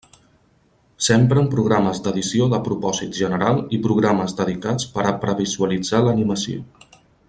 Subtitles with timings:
[1.07, 6.65] S'empren programes d'edició de propòsit general i programes dedicats per a previsualitzar l'animació.